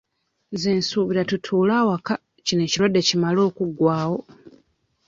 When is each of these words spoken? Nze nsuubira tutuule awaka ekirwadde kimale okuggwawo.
Nze 0.53 0.69
nsuubira 0.79 1.21
tutuule 1.29 1.73
awaka 1.81 2.13
ekirwadde 2.63 3.01
kimale 3.07 3.39
okuggwawo. 3.49 4.19